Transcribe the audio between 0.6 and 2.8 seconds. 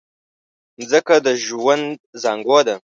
مځکه د ژوند زانګو ده.